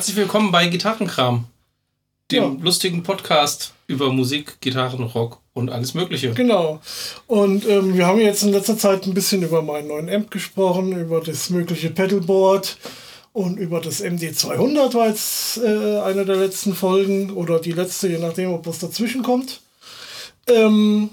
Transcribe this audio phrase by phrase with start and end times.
[0.00, 1.44] Herzlich willkommen bei Gitarrenkram,
[2.30, 2.56] dem Ja.
[2.62, 6.32] lustigen Podcast über Musik, Gitarren, Rock und alles Mögliche.
[6.32, 6.80] Genau.
[7.26, 10.98] Und ähm, wir haben jetzt in letzter Zeit ein bisschen über meinen neuen Amp gesprochen,
[10.98, 12.78] über das mögliche Pedalboard
[13.34, 18.16] und über das MD200 war jetzt äh, eine der letzten Folgen oder die letzte, je
[18.16, 19.60] nachdem, ob was dazwischen kommt.
[20.46, 21.10] Ähm,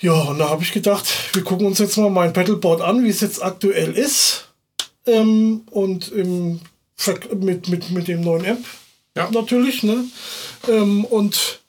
[0.00, 3.10] ja, und da habe ich gedacht, wir gucken uns jetzt mal mein Pedalboard an, wie
[3.10, 4.50] es jetzt aktuell ist.
[5.04, 6.60] Ähm, und im,
[7.34, 8.64] mit, mit, mit dem neuen Amp
[9.16, 9.30] Ja.
[9.30, 9.82] natürlich.
[9.82, 10.04] Ne?
[10.68, 11.60] Ähm, und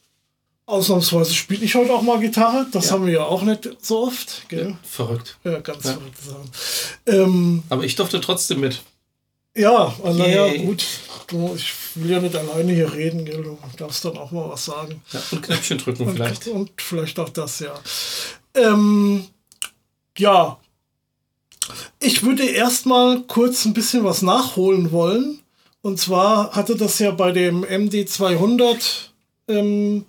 [0.68, 2.68] ausnahmsweise spiele ich heute auch mal Gitarre.
[2.72, 2.92] Das Ja.
[2.94, 4.48] haben wir ja auch nicht so oft.
[4.50, 4.76] Gell?
[4.84, 5.38] Verrückt.
[5.44, 5.94] Ja, ganz Ja.
[5.94, 6.52] verrückte Sachen.
[7.06, 8.82] Ähm, Aber ich durfte trotzdem mit.
[9.56, 10.60] ja, naja, Yay.
[10.66, 10.86] gut.
[11.28, 13.42] Du, ich will ja nicht alleine hier reden, gell?
[13.44, 15.02] Du darfst dann auch mal was sagen.
[15.12, 16.48] Ja, und Knöpfchen drücken vielleicht.
[16.48, 17.74] Und, und vielleicht auch das, ja.
[18.54, 19.26] Ähm,
[20.18, 20.58] ja.
[22.00, 25.40] Ich würde erstmal kurz ein bisschen was nachholen wollen.
[25.82, 29.10] Und zwar hatte das ja bei dem MD200,
[29.48, 30.06] ähm,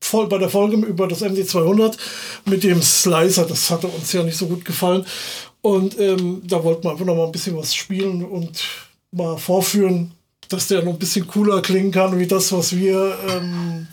[0.00, 1.96] voll, bei der Folge über das MD200
[2.44, 5.04] mit dem Slicer, das hatte uns ja nicht so gut gefallen.
[5.62, 8.64] Und ähm, da wollten wir einfach noch mal ein bisschen was spielen und
[9.10, 10.12] mal vorführen,
[10.48, 13.88] dass der noch ein bisschen cooler klingen kann, wie das, was wir ähm,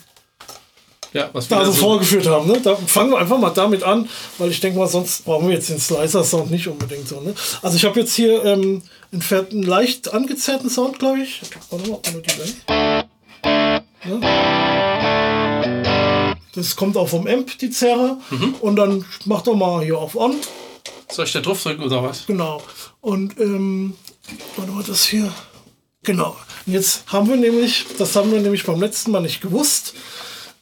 [1.17, 2.47] Ja, was wir da so vorgeführt haben.
[2.47, 2.61] Ne?
[2.61, 5.67] Da fangen wir einfach mal damit an, weil ich denke mal, sonst brauchen wir jetzt
[5.69, 7.19] den Slicer-Sound nicht unbedingt so.
[7.21, 7.33] Ne?
[7.63, 11.41] Also ich habe jetzt hier ähm, einen, einen leicht angezerrten Sound, glaube ich.
[11.71, 12.53] Warte mal, ohne die Wellen.
[14.05, 14.27] Ja.
[16.53, 18.17] Das kommt auch vom Amp, die Zerre.
[18.61, 20.35] Und dann mach doch mal hier auf On.
[21.09, 22.27] Soll ich da drauf drücken oder was?
[22.27, 22.61] Genau.
[23.01, 23.95] Und ähm,
[24.55, 25.33] warte mal, das hier.
[26.03, 26.38] Genau.
[26.67, 29.95] Und jetzt haben wir nämlich, das haben wir nämlich beim letzten Mal nicht gewusst.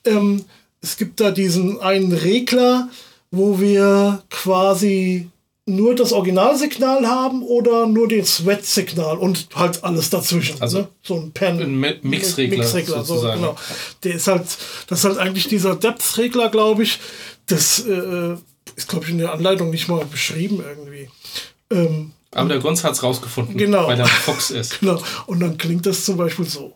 [0.05, 0.45] Ähm,
[0.81, 2.89] es gibt da diesen einen Regler,
[3.31, 5.29] wo wir quasi
[5.67, 10.61] nur das Originalsignal haben oder nur das Sweat-Signal und halt alles dazwischen.
[10.61, 10.88] Also ne?
[11.01, 11.59] so ein Pen.
[11.59, 13.55] ein Mi- Mixregler Mixregler, so, genau.
[14.03, 14.45] Der ist halt,
[14.88, 16.99] das ist halt eigentlich dieser Depth-Regler, glaube ich.
[17.47, 18.35] Das äh,
[18.75, 21.09] ist, glaube ich, in der Anleitung nicht mal beschrieben irgendwie.
[21.71, 23.88] Ähm, Aber der Gonz hat es rausgefunden, Genau.
[23.88, 24.79] weil er Fox ist.
[24.81, 25.01] Genau.
[25.25, 26.73] Und dann klingt das zum Beispiel so.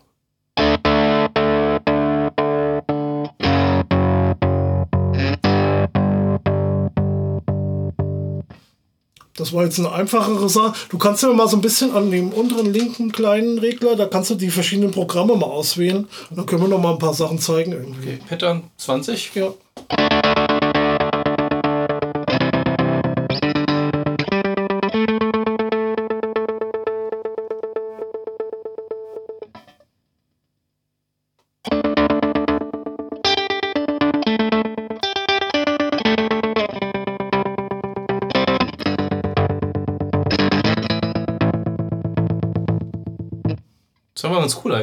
[9.39, 10.73] Das war jetzt eine einfachere Sache.
[10.89, 14.29] Du kannst ja mal so ein bisschen an dem unteren linken kleinen Regler, da kannst
[14.29, 16.07] du die verschiedenen Programme mal auswählen.
[16.29, 18.09] Und dann können wir noch mal ein paar Sachen zeigen irgendwie.
[18.09, 19.31] Okay, Pattern 20.
[19.35, 19.53] Ja.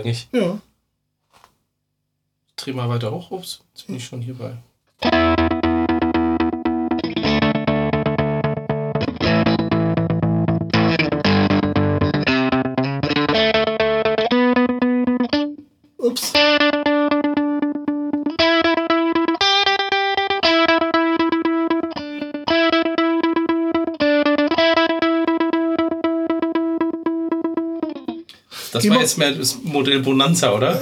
[0.06, 0.28] Eigentlich.
[0.32, 0.58] Ja.
[2.56, 3.30] Dreh mal weiter hoch.
[3.30, 4.56] Ups, jetzt bin ich schon hierbei.
[28.76, 30.78] Das Geh war mal- jetzt mehr das Modell Bonanza, oder?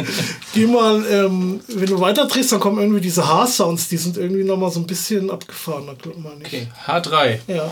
[0.54, 4.44] Geh mal, ähm, wenn du weiter drehst, dann kommen irgendwie diese Haarsounds, die sind irgendwie
[4.44, 6.46] noch mal so ein bisschen abgefahren, meine ich.
[6.46, 7.38] Okay, H3.
[7.46, 7.70] Ja.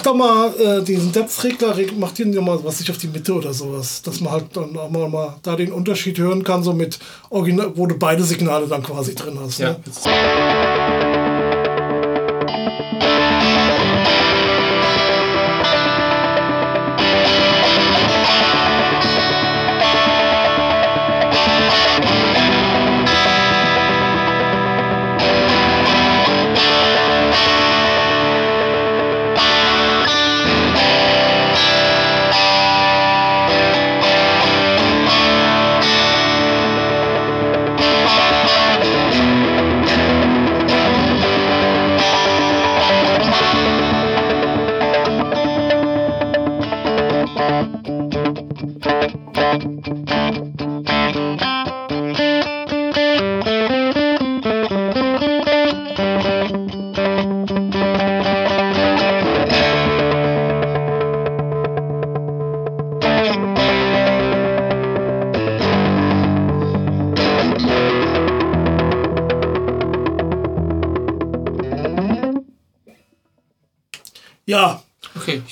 [0.00, 3.06] Mach doch mal äh, diesen Depth-Regler, reg- mach den ja mal, was ich auf die
[3.08, 6.62] Mitte oder sowas, dass man halt dann auch mal, mal da den Unterschied hören kann,
[6.62, 6.98] so mit
[7.28, 9.58] Original, wo du beide Signale dann quasi drin hast.
[9.58, 11.09] Ja, Ne?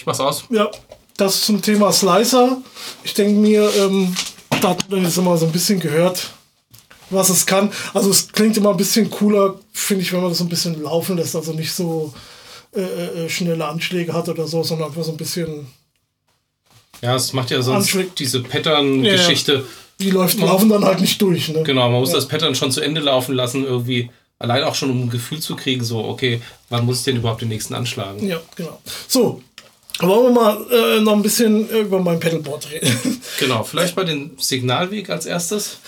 [0.09, 0.45] Mach's aus.
[0.51, 0.69] ja,
[1.17, 2.59] das zum Thema Slicer.
[3.05, 4.15] Ich denke mir, ähm,
[4.61, 6.31] da hat man jetzt immer so ein bisschen gehört,
[7.11, 7.71] was es kann.
[7.95, 10.83] Also es klingt immer ein bisschen cooler, finde ich, wenn man das so ein bisschen
[10.83, 11.35] laufen lässt.
[11.37, 12.13] Also nicht so
[12.75, 12.81] äh,
[13.25, 15.67] äh, schnelle Anschläge hat oder so, sondern einfach so ein bisschen,
[17.03, 19.65] Ja, es macht ja sonst Anschlag- diese Pattern-Geschichte.
[20.01, 21.49] die läuft, laufen dann halt nicht durch.
[21.49, 21.63] Ne?
[21.63, 24.11] Genau, man muss das Pattern schon zu Ende laufen lassen, irgendwie.
[24.41, 27.41] Allein auch schon, um ein Gefühl zu kriegen, so, okay, wann muss ich denn überhaupt
[27.43, 28.25] den nächsten anschlagen?
[28.25, 28.81] Ja, genau.
[29.09, 29.43] So,
[30.01, 33.23] wollen wir mal äh, noch ein bisschen über mein Pedalboard reden.
[33.39, 35.79] Genau, vielleicht mal den Signalweg als erstes.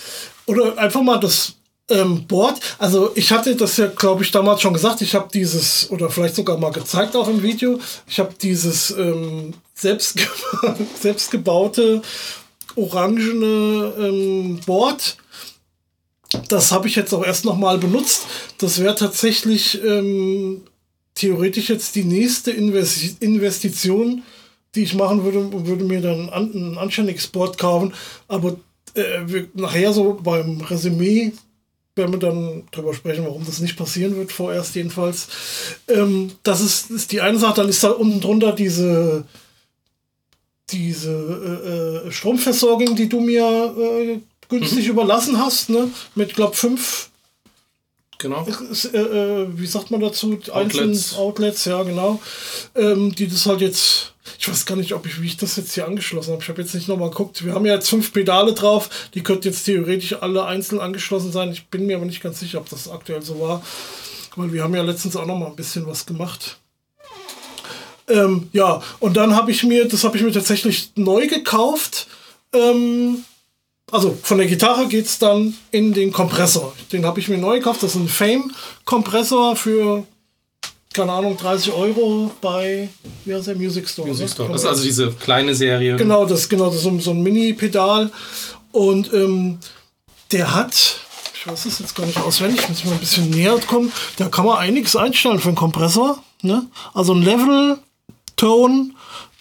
[0.45, 1.55] Oder einfach mal das
[1.89, 2.59] ähm, Board.
[2.77, 5.01] Also ich hatte das ja, glaube ich, damals schon gesagt.
[5.01, 9.53] Ich habe dieses, oder vielleicht sogar mal gezeigt auch im Video, ich habe dieses ähm,
[9.73, 10.19] selbst,
[10.99, 12.01] selbstgebaute
[12.75, 15.17] orangene ähm, Board.
[16.47, 18.25] Das habe ich jetzt auch erst noch mal benutzt.
[18.57, 20.61] Das wäre tatsächlich ähm,
[21.15, 24.23] theoretisch jetzt die nächste Investi Investition,
[24.75, 27.93] die ich machen würde, würde mir dann an, ein anständiges Board kaufen.
[28.27, 28.57] Aber
[28.93, 31.33] äh, wir, nachher so beim Resümee
[31.95, 35.27] werden wir dann darüber sprechen, warum das nicht passieren wird, vorerst jedenfalls.
[35.87, 39.25] Ähm, das ist, ist die eine Sache, dann ist da unten drunter diese,
[40.69, 45.89] diese äh, äh, Stromversorgung, die du mir äh, günstig überlassen hast, ne?
[46.15, 47.10] Mit, glaub fünf
[48.21, 48.45] Genau.
[48.69, 50.39] ist, äh, äh, wie sagt man dazu?
[50.51, 51.15] Outlets.
[51.15, 52.21] Outlets, ja, genau.
[52.75, 55.73] Ähm, die das halt jetzt, ich weiß gar nicht, ob ich, wie ich das jetzt
[55.73, 56.43] hier angeschlossen habe.
[56.43, 57.43] Ich habe jetzt nicht nochmal geguckt.
[57.43, 58.89] Wir haben ja jetzt fünf Pedale drauf.
[59.15, 61.51] Die könnten jetzt theoretisch alle einzeln angeschlossen sein.
[61.51, 63.63] Ich bin mir aber nicht ganz sicher, ob das aktuell so war.
[64.35, 66.59] Weil wir haben ja letztens auch noch mal ein bisschen was gemacht.
[68.07, 72.07] Ähm, ja, und dann habe ich mir, das habe ich mir tatsächlich neu gekauft.
[72.53, 73.23] Ähm,
[73.91, 76.73] also von der Gitarre geht es dann in den Kompressor.
[76.91, 77.83] Den habe ich mir neu gekauft.
[77.83, 80.03] Das ist ein Fame-Kompressor für,
[80.93, 82.89] keine Ahnung, 30 Euro bei,
[83.25, 84.07] wie heißt der, Music Store.
[84.07, 84.33] Music ne?
[84.33, 84.51] Store.
[84.51, 85.97] Das ist also diese kleine Serie.
[85.97, 88.11] Genau, das, genau, das ist so, so ein Mini-Pedal.
[88.71, 89.59] Und ähm,
[90.31, 90.73] der hat,
[91.33, 93.91] ich weiß es jetzt gar nicht auswendig, muss ich mal ein bisschen näher kommen.
[94.17, 96.23] Da kann man einiges einstellen für einen Kompressor.
[96.41, 96.67] Ne?
[96.93, 97.77] Also ein Level,
[98.37, 98.91] Tone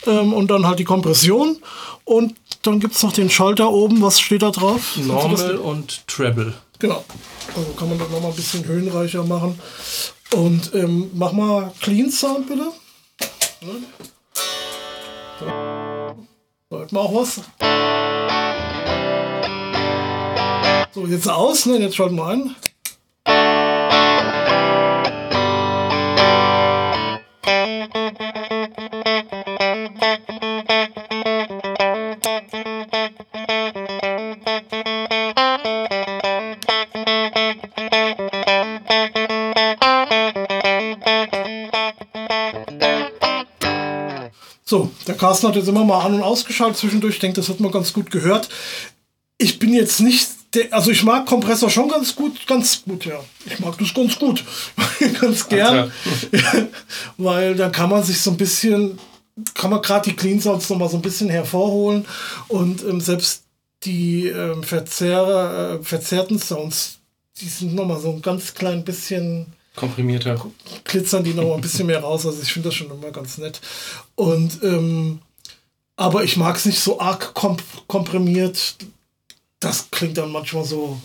[0.06, 1.58] ähm, und dann halt die Kompression.
[2.05, 4.02] Und dann gibt es noch den Schalter oben.
[4.02, 4.96] Was steht da drauf?
[4.96, 6.54] Normal und Treble.
[6.78, 7.04] Genau.
[7.56, 9.58] Also kann man das noch mal ein bisschen höhenreicher machen.
[10.32, 12.66] Und ähm, mach mal Clean Sound bitte.
[13.62, 13.72] Ne?
[15.40, 15.46] So,
[16.76, 17.40] hört man auch was?
[20.93, 21.79] So, jetzt aus, ne?
[21.79, 22.55] Jetzt schalten wir ein.
[45.31, 47.15] Carsten hat jetzt immer mal an- und ausgeschaltet zwischendurch.
[47.15, 48.49] Ich denke, das hat man ganz gut gehört.
[49.39, 53.20] Ich bin jetzt nicht, der, also ich mag Kompressor schon ganz gut, ganz gut, ja.
[53.46, 54.44] Ich mag das ganz gut,
[55.20, 55.93] ganz gern,
[57.17, 58.99] weil da kann man sich so ein bisschen,
[59.55, 62.05] kann man gerade die Clean Sounds noch mal so ein bisschen hervorholen
[62.49, 63.44] und ähm, selbst
[63.84, 66.99] die ähm, Verzerr, äh, verzerrten Sounds,
[67.41, 69.46] die sind noch mal so ein ganz klein bisschen
[69.77, 70.44] Komprimierter.
[70.84, 72.27] glitzern die noch ein bisschen mehr raus.
[72.27, 73.60] Also ich finde das schon immer ganz nett.
[74.15, 75.20] Und ähm,
[75.96, 78.77] aber ich mag es nicht so arg komp komprimiert.
[79.60, 80.98] Das klingt dann manchmal so,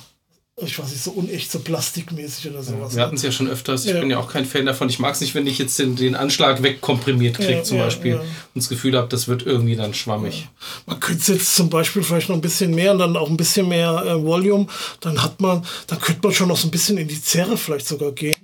[0.62, 2.96] ich weiß nicht, so unecht, so plastikmäßig oder sowas.
[2.96, 3.84] Wir hatten es ja schon öfters.
[3.84, 4.00] Ich Ja.
[4.00, 4.88] bin ja auch kein Fan davon.
[4.88, 8.16] Ich mag es nicht, wenn ich jetzt den, den Anschlag wegkomprimiert kriege, Ja, zum Beispiel.
[8.16, 8.24] Und
[8.56, 10.48] das Gefühl habe, das wird irgendwie dann schwammig.
[10.86, 13.36] Man könnte es jetzt zum Beispiel vielleicht noch ein bisschen mehr und dann auch ein
[13.36, 14.68] bisschen mehr äh, Volume.
[15.02, 17.86] Dann hat man, dann könnte man schon noch so ein bisschen in die Zerre vielleicht
[17.88, 18.35] sogar gehen.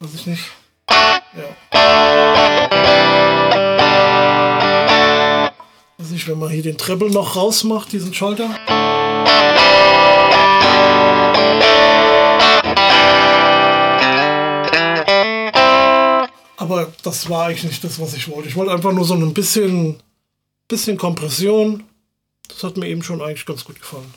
[0.00, 0.44] Weiß ich nicht.
[0.90, 1.90] Ja.
[5.98, 8.50] Weiß nicht, wenn man hier den Treble noch rausmacht, diesen Schalter.
[16.56, 18.48] Aber das war eigentlich nicht das, was ich wollte.
[18.48, 20.02] Ich wollte einfach nur so ein bisschen,
[20.68, 21.84] bisschen Kompression.
[22.48, 24.12] Das hat mir eben schon eigentlich ganz gut gefallen.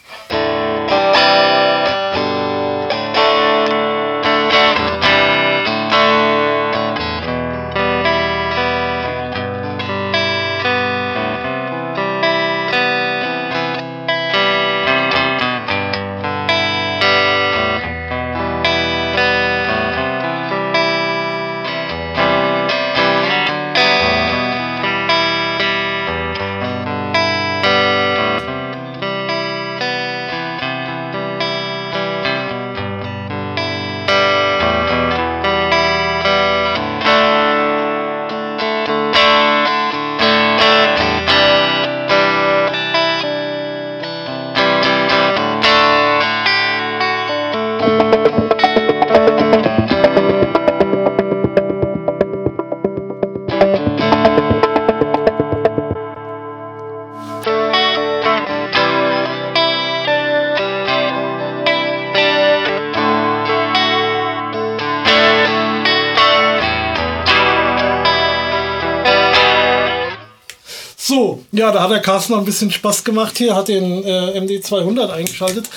[71.87, 75.69] Hat der Carsten noch ein bisschen Spaß gemacht hier, hat den äh, MD200 eingeschaltet.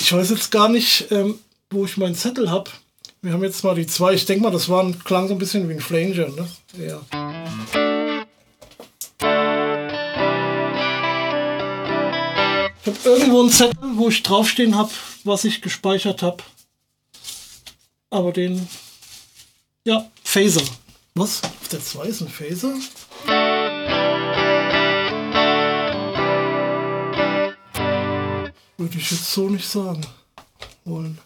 [0.00, 2.70] Ich weiß jetzt gar nicht, ähm, wo ich meinen Zettel habe.
[3.20, 4.14] Wir haben jetzt mal die zwei.
[4.14, 6.48] Ich denke mal, das war ein, klang so ein bisschen wie ein Flanger, ne?
[6.78, 7.00] Ja.
[12.80, 14.90] Ich habe irgendwo einen Zettel, wo ich draufstehen habe,
[15.24, 16.42] was ich gespeichert habe.
[18.08, 18.66] Aber den.
[19.84, 20.62] Ja, Phaser.
[21.14, 21.42] Was?
[21.42, 22.74] Auf der 2 ist ein Phaser?
[28.78, 30.00] Würde ich jetzt so nicht sagen
[30.84, 31.18] wollen.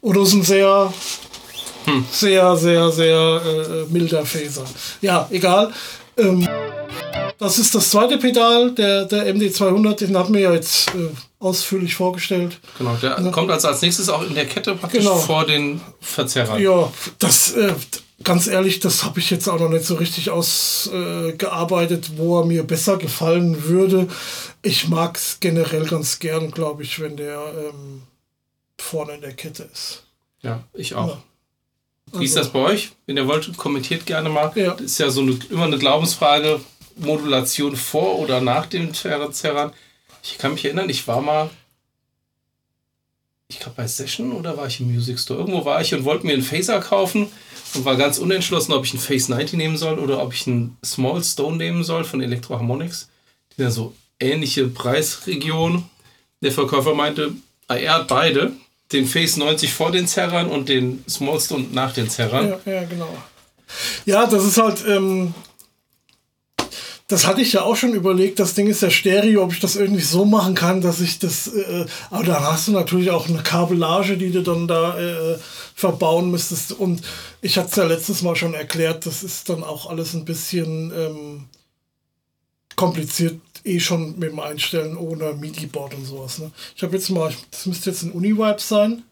[0.00, 0.92] Oder ist ein sehr,
[1.84, 2.04] hm.
[2.10, 4.64] sehr, sehr, sehr äh, milder Phaser.
[5.00, 5.72] Ja, egal.
[6.16, 6.46] Ähm,
[7.38, 11.94] das ist das zweite Pedal, der, der MD200, den haben wir ja jetzt äh, ausführlich
[11.94, 12.58] vorgestellt.
[12.78, 13.30] Genau, der ja.
[13.30, 15.16] kommt also als nächstes auch in der Kette praktisch genau.
[15.16, 16.60] vor den Verzerrern.
[16.60, 17.72] Ja, das, äh,
[18.22, 22.46] ganz ehrlich, das habe ich jetzt auch noch nicht so richtig ausgearbeitet, äh, wo er
[22.46, 24.08] mir besser gefallen würde.
[24.62, 28.02] Ich mag es generell ganz gern, glaube ich, wenn der ähm,
[28.78, 30.04] vorne in der Kette ist.
[30.42, 31.08] Ja, ich auch.
[31.08, 31.22] Ja.
[32.06, 32.92] Wie also, ist das bei euch?
[33.06, 34.52] Wenn ihr wollt, kommentiert gerne mal.
[34.54, 34.74] Ja.
[34.74, 36.60] Das ist ja so eine, immer eine Glaubensfrage,
[36.96, 39.72] Modulation vor oder nach dem Zerran.
[40.22, 41.50] Ich kann mich erinnern, ich war mal,
[43.48, 45.40] ich glaube bei Session oder war ich im Music Store?
[45.40, 47.30] Irgendwo war ich und wollte mir einen Phaser kaufen
[47.74, 50.76] und war ganz unentschlossen, ob ich einen Phase 90 nehmen soll oder ob ich einen
[50.84, 53.08] Small Stone nehmen soll von Electro Harmonics.
[53.50, 55.84] Die sind ja so ähnliche Preisregionen.
[56.40, 57.32] Der Verkäufer meinte,
[57.68, 58.52] ah, er hat beide
[58.92, 62.54] den Face 90 vor den Zerrern und den Smallstone nach den Zerrern.
[62.64, 63.16] Ja, ja, genau.
[64.04, 65.34] Ja, das ist halt, ähm,
[67.06, 68.38] das hatte ich ja auch schon überlegt.
[68.38, 71.48] Das Ding ist ja Stereo, ob ich das irgendwie so machen kann, dass ich das.
[71.48, 75.38] Äh, aber dann hast du natürlich auch eine Kabellage, die du dann da äh,
[75.74, 76.72] verbauen müsstest.
[76.72, 77.02] Und
[77.42, 80.92] ich hatte es ja letztes Mal schon erklärt, das ist dann auch alles ein bisschen
[80.96, 81.44] ähm,
[82.74, 86.38] kompliziert eh schon mit dem Einstellen ohne MIDI-Board und sowas.
[86.38, 86.50] Ne?
[86.76, 89.02] Ich habe jetzt mal, das müsste jetzt ein Uni-Vibe sein.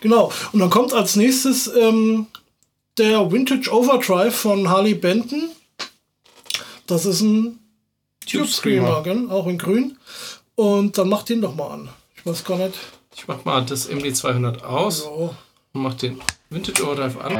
[0.00, 2.26] Genau, und dann kommt als nächstes ähm,
[3.00, 5.50] der Vintage Overdrive von Harley Benton.
[6.86, 7.58] Das ist ein
[8.30, 9.26] Tube Screamer, gell?
[9.30, 9.96] auch in grün.
[10.54, 11.88] Und dann mach den doch mal an.
[12.14, 12.74] Ich weiß gar nicht.
[13.16, 15.10] Ich mach mal das MD200 aus ja.
[15.10, 15.36] und
[15.72, 17.36] mach den Vintage Overdrive an.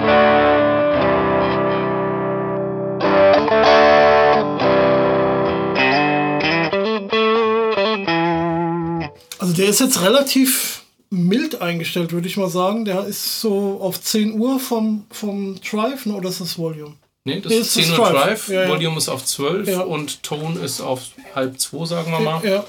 [9.39, 10.80] Also der ist jetzt relativ
[11.11, 12.85] mild eingestellt, würde ich mal sagen.
[12.85, 16.15] Der ist so auf 10 Uhr vom, vom Drive, ne?
[16.15, 16.95] oder ist das Volume?
[17.25, 18.49] Nee, das nee, ist 10 Uhr Drive, Drive.
[18.49, 18.69] Ja, ja.
[18.69, 19.81] Volume ist auf 12 ja.
[19.81, 21.03] und Tone ist auf
[21.35, 22.41] halb 2, sagen wir mal.
[22.45, 22.65] Ja.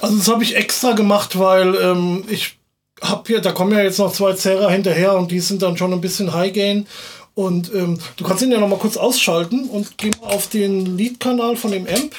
[0.00, 2.58] Also das habe ich extra gemacht, weil ähm, ich
[3.00, 5.92] habe hier, da kommen ja jetzt noch zwei Zerrer hinterher und die sind dann schon
[5.92, 6.86] ein bisschen High Gain.
[7.34, 10.96] Und ähm, du kannst ihn ja noch mal kurz ausschalten und geh mal auf den
[10.96, 12.14] Lead-Kanal von dem Amp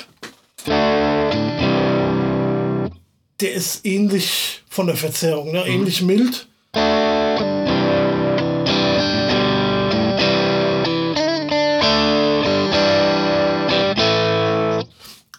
[3.42, 5.66] der ist ähnlich von der Verzerrung, ne?
[5.68, 6.08] ähnlich mhm.
[6.08, 6.48] mild.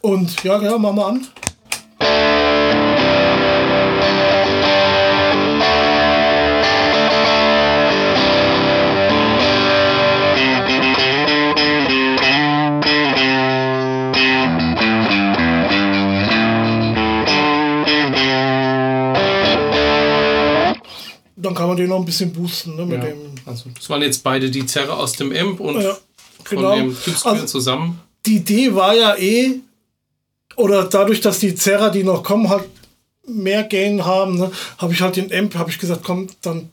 [0.01, 1.27] Und ja, ja, machen wir an.
[21.47, 22.77] Dann kann man den noch ein bisschen boosten.
[22.77, 25.81] Ne, mit ja, dem also, das waren jetzt beide die Zerre aus dem Amp und
[25.81, 25.97] ja,
[26.45, 26.71] genau.
[26.71, 28.01] von dem Typscreen also, zusammen.
[28.27, 29.61] Die Idee war ja eh,
[30.57, 32.65] oder dadurch, dass die Zerrer, die noch kommen, halt
[33.29, 36.71] mehr Gain haben, ne, habe ich halt den Amp, habe ich gesagt, komm, dann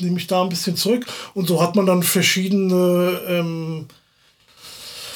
[0.00, 1.06] nehme ich da ein bisschen zurück.
[1.34, 3.86] Und so hat man dann verschiedene ähm,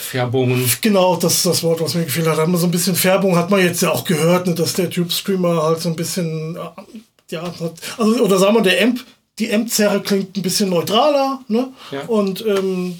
[0.08, 0.64] Färbungen.
[0.80, 2.38] Genau, das ist das Wort, was mir gefehlt hat.
[2.38, 4.90] Hat man so ein bisschen Färbung, hat man jetzt ja auch gehört, ne, dass der
[4.90, 6.58] Tube Screamer halt so ein bisschen
[7.30, 7.52] ja,
[7.98, 9.04] also, oder sagen wir, der Amp,
[9.38, 11.72] die Amp-Zerre klingt ein bisschen neutraler, ne?
[11.90, 12.02] Ja.
[12.06, 12.98] Und, ähm,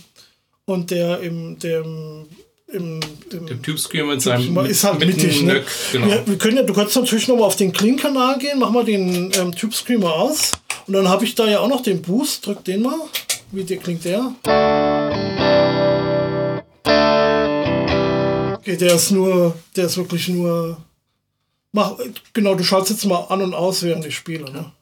[0.66, 5.64] und der im, der im, im, der Tube Screamer mit seinem ist halt mittig, ne?
[5.90, 6.06] genau.
[6.06, 8.84] wir, wir können ja, du kannst natürlich noch mal auf den Clean-Kanal gehen, mach mal
[8.84, 10.52] den ähm, Tube Screamer aus.
[10.86, 12.98] Und dann habe ich da ja auch noch den Boost, drück den mal.
[13.50, 14.34] Wie der klingt der?
[18.58, 20.76] Okay, der ist nur, der ist wirklich nur
[21.72, 21.96] mach,
[22.32, 24.50] genau, du schaltest jetzt mal an und aus, während ich spiele.
[24.50, 24.72] Ne?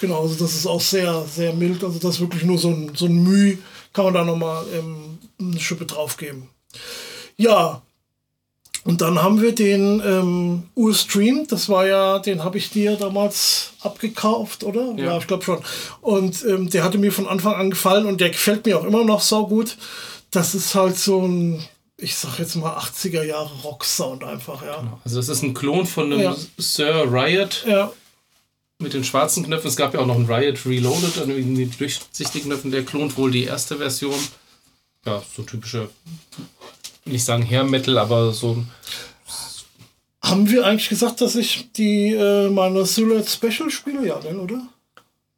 [0.00, 1.82] Genau, also das ist auch sehr, sehr mild.
[1.82, 3.58] Also das ist wirklich nur so ein, so ein Müh.
[3.92, 6.48] Kann man da nochmal ähm, eine Schippe drauf geben.
[7.36, 7.82] Ja,
[8.88, 13.72] und dann haben wir den ähm, Ur-Stream, das war ja, den habe ich dir damals
[13.82, 14.94] abgekauft, oder?
[14.96, 15.58] Ja, ja ich glaube schon.
[16.00, 19.04] Und ähm, der hatte mir von Anfang an gefallen und der gefällt mir auch immer
[19.04, 19.76] noch so gut.
[20.30, 21.62] Das ist halt so ein,
[21.98, 24.80] ich sag jetzt mal 80er Jahre Rock-Sound einfach, ja.
[24.80, 24.98] Genau.
[25.04, 26.36] Also das ist ein Klon von einem ja.
[26.56, 27.66] Sir Riot.
[27.68, 27.92] Ja.
[28.78, 29.68] Mit den schwarzen Knöpfen.
[29.68, 32.70] Es gab ja auch noch einen Riot Reloaded, an den durchsichtigen Knöpfen.
[32.70, 34.18] Der klont wohl die erste Version.
[35.04, 35.90] Ja, so typische
[37.08, 38.64] nicht sagen Hair Metal, aber so.
[40.22, 44.06] Haben wir eigentlich gesagt, dass ich die äh, meine Silhouette Special spiele?
[44.06, 44.62] Ja, denn, oder?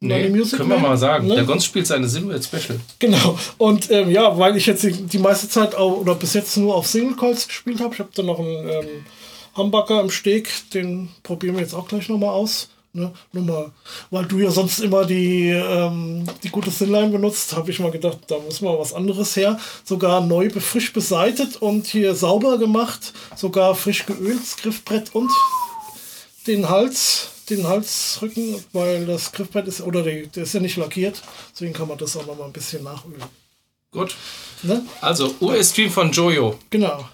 [0.03, 1.27] Nee, können wir mal sagen.
[1.27, 1.35] Ne?
[1.35, 2.79] Der Gons spielt seine Silhouette Special.
[2.97, 3.37] Genau.
[3.59, 6.87] Und ähm, ja, weil ich jetzt die, meiste Zeit auch, oder bis jetzt nur auf
[6.87, 7.93] Single Calls gespielt habe.
[7.93, 9.05] Ich habe da noch einen ähm,
[9.53, 12.69] Hamburger im Steg, den probieren wir jetzt auch gleich nochmal aus.
[12.93, 13.11] Ne?
[13.31, 13.71] Nur mal,
[14.09, 18.17] weil du ja sonst immer die, ähm, die gute Thinline benutzt, habe ich mal gedacht,
[18.27, 19.57] da muss mal was anderes her.
[19.85, 25.31] Sogar neu frisch beseitet und hier sauber gemacht, sogar frisch geölt, das Griffbrett und
[26.47, 31.21] den Hals, den Halsrücken, weil das Griffbrett ist, oder der, der ist ja nicht lackiert,
[31.53, 33.23] deswegen kann man das auch noch mal ein bisschen nachölen.
[33.91, 34.15] Gut.
[34.63, 34.85] Ne?
[34.99, 36.57] Also, US-Stream von Jojo.
[36.69, 37.05] Genau.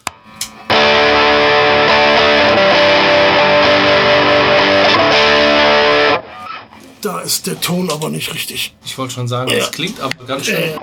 [7.02, 8.74] Da ist der Ton aber nicht richtig.
[8.84, 9.72] Ich wollte schon sagen, es ja.
[9.72, 10.56] klingt aber ganz schön.
[10.56, 10.78] Äh.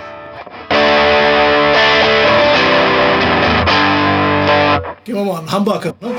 [5.05, 5.92] Gehen wir mal an Hamburger.
[6.00, 6.11] Ne?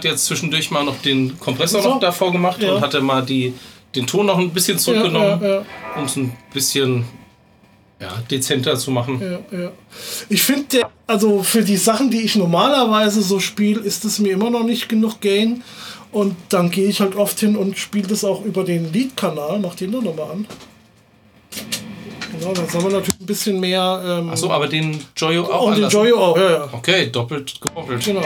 [0.00, 1.90] Hatte jetzt zwischendurch mal noch den Kompressor so.
[1.90, 2.72] noch davor gemacht ja.
[2.72, 3.52] und hatte mal die,
[3.94, 5.64] den Ton noch ein bisschen zurückgenommen, ja, ja,
[5.96, 7.04] um es ein bisschen
[8.00, 9.20] ja, dezenter zu machen.
[9.20, 9.72] Ja, ja.
[10.30, 14.48] Ich finde, also für die Sachen, die ich normalerweise so spiele, ist es mir immer
[14.48, 15.62] noch nicht genug Gain.
[16.12, 19.60] Und dann gehe ich halt oft hin und spiele das auch über den Lead-Kanal.
[19.60, 20.46] Mach den doch nochmal an.
[22.32, 24.02] Genau, dann haben wir natürlich ein bisschen mehr.
[24.04, 25.66] Ähm Achso, aber den Joyo auch.
[25.66, 26.68] Und den Joyo auch, ja, ja.
[26.72, 28.04] Okay, doppelt gemoppelt.
[28.04, 28.22] Genau.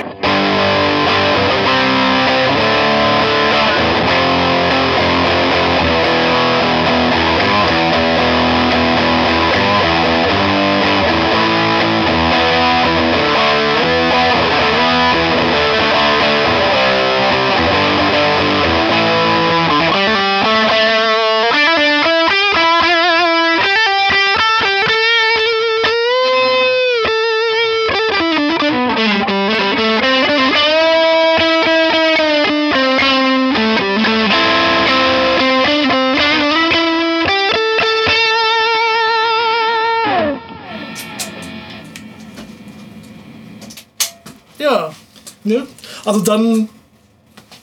[46.15, 46.69] Also dann,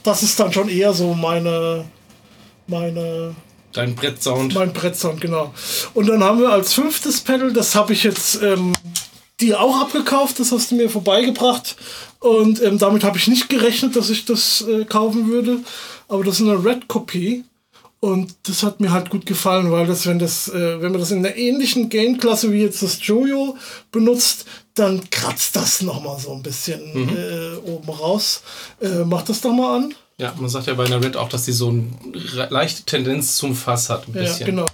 [0.04, 1.86] das ist dann schon eher so meine,
[2.68, 3.34] meine.
[3.72, 4.54] Dein Brettsound.
[4.54, 5.54] Mein Brettsound, genau.
[5.94, 8.74] Und dann haben wir als fünftes Pedal, das habe ich jetzt ähm,
[9.40, 11.78] dir auch abgekauft, das hast du mir vorbeigebracht.
[12.20, 15.60] Und ähm, damit habe ich nicht gerechnet, dass ich das äh, kaufen würde.
[16.10, 17.46] Aber das ist eine Red-Kopie.
[18.02, 21.12] Und das hat mir halt gut gefallen, weil das, wenn das, äh, wenn man das
[21.12, 23.56] in einer ähnlichen Game-Klasse wie jetzt das Jojo
[23.92, 27.16] benutzt, dann kratzt das nochmal so ein bisschen mhm.
[27.16, 28.42] äh, oben raus.
[28.82, 29.94] Äh, mach das doch mal an.
[30.18, 33.56] Ja, man sagt ja bei einer Red auch, dass die so eine leichte Tendenz zum
[33.56, 34.08] Fass hat.
[34.08, 34.40] Ein bisschen.
[34.40, 34.66] Ja, genau.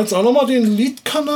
[0.00, 1.35] Jetzt auch nochmal den Lead-Kanal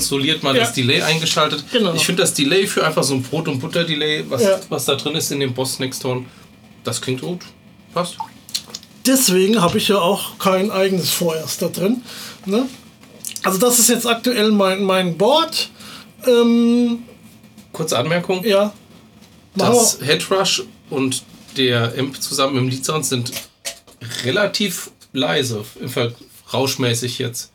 [0.00, 0.62] er konstruiert, mal Ja.
[0.62, 1.64] das Delay eingeschaltet.
[1.72, 1.94] Genau.
[1.94, 4.60] Ich finde das Delay für einfach so ein Brot- und Butter-Delay, was, Ja.
[4.68, 6.24] was da drin ist in dem Boss Next Tone,
[6.84, 7.40] das klingt gut.
[7.94, 8.16] Passt.
[9.06, 12.02] Deswegen habe ich ja auch kein eigenes vorerst da drin.
[12.46, 12.66] Ne?
[13.42, 15.70] Also das ist jetzt aktuell mein, mein Board.
[16.26, 17.04] Ähm,
[17.72, 18.44] Kurze Anmerkung.
[18.44, 18.72] ja.
[19.54, 21.22] Machen Das Headrush und
[21.56, 23.32] der Amp zusammen im Lead Sound sind
[24.24, 25.64] relativ leise,
[26.52, 27.50] rauschmäßig jetzt.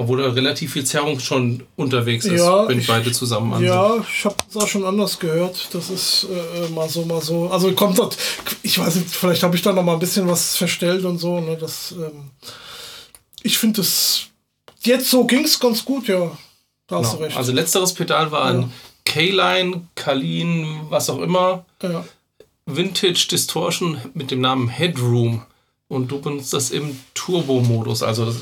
[0.00, 3.68] Obwohl da relativ viel Zerrung schon unterwegs ist, Ja, wenn ich- beide zusammen an sind.
[3.68, 5.68] Ja, ich habe es auch schon anders gehört.
[5.72, 7.48] Das ist äh, mal so, mal so.
[7.48, 8.16] Also kommt dort,
[8.62, 11.40] ich weiß nicht, vielleicht habe ich da noch mal ein bisschen was verstellt und so.
[11.40, 12.30] Ne, das, ähm,
[13.42, 14.26] ich finde es,
[14.84, 16.30] jetzt so ging es ganz gut, ja.
[16.86, 17.26] Da hast du Genau.
[17.26, 17.36] recht.
[17.36, 18.72] Also letzteres Pedal war ein
[19.04, 22.04] K-Line, Kalin, was auch immer, ja.
[22.66, 25.42] Vintage Distortion mit dem Namen Headroom.
[25.88, 28.02] Und du benutzt das im Turbo-Modus.
[28.02, 28.36] Also das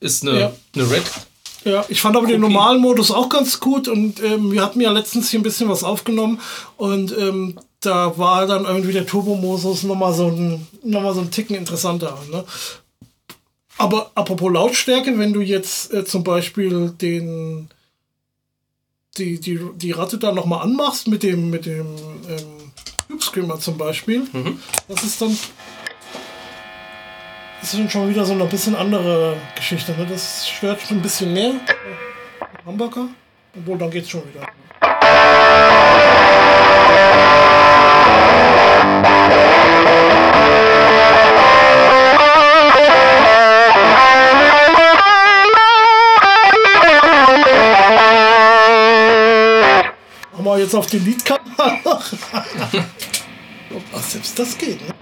[0.00, 0.52] ist eine, Ja.
[0.74, 1.04] eine Red.
[1.64, 2.52] Ja, ich fand aber den Kopie.
[2.52, 5.82] normalen Modus auch ganz gut und ähm, wir hatten ja letztens hier ein bisschen was
[5.84, 6.40] aufgenommen
[6.76, 12.16] und ähm, da war dann irgendwie der Turbo-Modus nochmal so ein, so ein Ticken interessanter.
[12.30, 12.44] Ne?
[13.76, 17.68] Aber apropos Lautstärke, wenn du jetzt äh, zum Beispiel den
[19.16, 21.86] die, die, die Ratte da nochmal anmachst mit dem mit dem
[22.28, 24.26] ähm, Screamer zum Beispiel,
[24.86, 25.36] das ist dann
[27.60, 29.92] das ist schon wieder so eine bisschen andere Geschichte.
[29.92, 30.06] Ne?
[30.08, 31.52] Das stört schon ein bisschen mehr.
[32.64, 33.08] Hamburger.
[33.56, 34.46] Obwohl, dann geht's schon wieder.
[50.58, 51.78] Wir jetzt auf den Liedkanal.
[53.94, 54.94] Ach, selbst das geht, ne?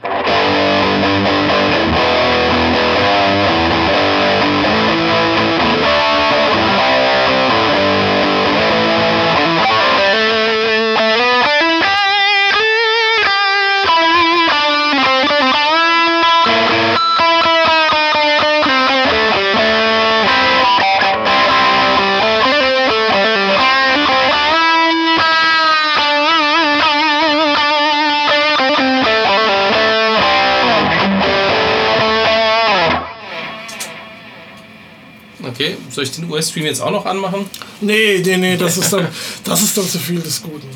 [35.97, 37.51] Soll ich den US-Stream jetzt auch noch anmachen?
[37.81, 39.09] Nee, nee, nee, das ist dann,
[39.45, 40.69] das ist dann zu viel des Guten.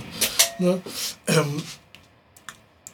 [0.58, 0.80] Ne?
[1.28, 1.62] Ähm,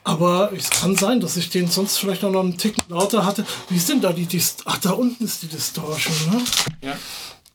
[0.03, 3.47] aber es kann sein, dass ich den sonst vielleicht noch einen Tick lauter hatte.
[3.69, 6.43] Wie ist denn da die Dist Ach, da unten ist die Distortion, ne?
[6.83, 6.97] Ja.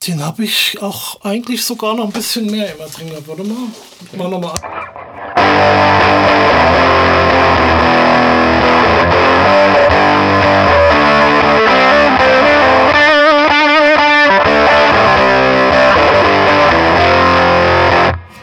[0.08, 3.28] Den habe ich auch eigentlich sogar noch ein bisschen mehr immer drin gehabt.
[3.28, 3.58] Warte mal.
[4.12, 4.62] Ich mach noch mal an.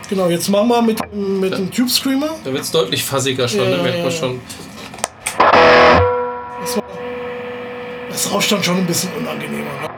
[0.09, 2.31] Genau, jetzt machen wir mit, dem- mit dem Tube Screamer.
[2.45, 4.41] Da wird es deutlich fassiger schon, Ja, da merkt man schon.
[6.61, 6.83] Das, war,
[8.11, 9.65] das rauscht dann schon ein bisschen unangenehmer.
[9.83, 9.89] Ne?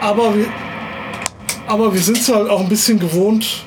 [0.00, 0.46] Aber wir,
[1.66, 3.64] aber wir sind es halt auch ein bisschen gewohnt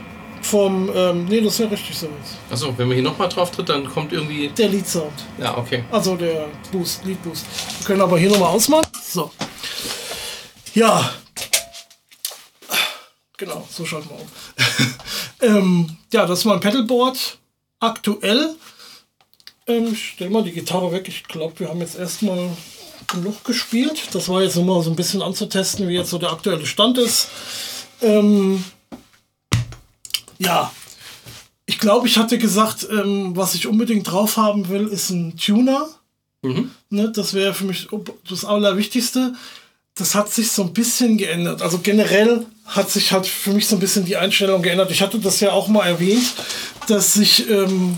[0.48, 0.90] vom.
[0.94, 2.10] Ähm, nee, das ist ja richtig so.
[2.50, 4.50] Achso, wenn man hier nochmal drauf tritt, dann kommt irgendwie.
[4.50, 5.14] Der Lead Sound.
[5.40, 5.84] Ja, okay.
[5.92, 7.46] Also der Boost, Lead Boost.
[7.80, 8.88] Wir können aber hier nochmal ausmachen.
[9.04, 9.32] So.
[10.74, 11.12] Ja.
[13.38, 15.58] Genau, so schalten wir um.
[15.58, 17.38] ähm, ja, das ist mein Pedalboard.
[17.80, 18.56] Aktuell.
[19.68, 21.08] Ähm, ich stell mal die Gitarre weg.
[21.08, 22.50] Ich glaube, wir haben jetzt erstmal
[23.08, 24.02] genug gespielt.
[24.14, 26.98] Das war jetzt nur mal so ein bisschen anzutesten, wie jetzt so der aktuelle Stand
[26.98, 27.30] ist.
[28.02, 28.64] Ähm,
[30.40, 30.72] ja,
[31.66, 35.88] ich glaube, ich hatte gesagt, ähm, was ich unbedingt drauf haben will, ist ein Tuner.
[36.42, 36.72] Mhm.
[36.90, 37.90] Ne, das wäre für mich
[38.30, 39.34] das Allerwichtigste.
[39.96, 41.62] Das hat sich so ein bisschen geändert.
[41.62, 44.92] Also generell hat sich halt für mich so ein bisschen die Einstellung geändert.
[44.92, 46.34] Ich hatte das ja auch mal erwähnt,
[46.88, 47.98] dass ich ähm,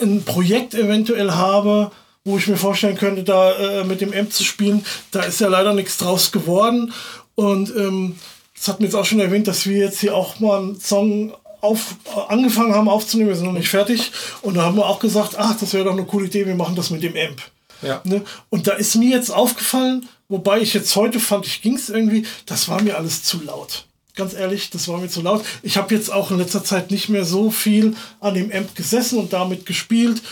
[0.00, 1.90] ein Projekt eventuell habe,
[2.24, 4.84] wo ich mir vorstellen könnte, da äh, mit dem Amp zu spielen.
[5.10, 6.92] Da ist ja leider nichts draus geworden.
[7.34, 8.16] Und ähm,
[8.54, 11.34] das hat mir jetzt auch schon erwähnt, dass wir jetzt hier auch mal einen Song
[11.64, 11.96] auf,
[12.28, 13.30] angefangen haben aufzunehmen.
[13.30, 14.12] Wir sind noch nicht fertig.
[14.42, 16.76] Und da haben wir auch gesagt, ach, das wäre doch eine coole Idee, wir machen
[16.76, 17.42] das mit dem Amp.
[17.82, 18.00] Ja.
[18.04, 18.22] Ne?
[18.50, 22.24] Und da ist mir jetzt aufgefallen, wobei ich jetzt heute fand, ich ging es irgendwie,
[22.46, 23.86] das war mir alles zu laut.
[24.14, 25.44] Ganz ehrlich, das war mir zu laut.
[25.62, 29.18] Ich habe jetzt auch in letzter Zeit nicht mehr so viel an dem Amp gesessen
[29.18, 30.22] und damit gespielt.